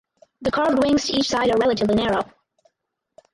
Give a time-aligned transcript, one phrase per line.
[0.41, 2.23] The carved wings to each side are relatively narrow.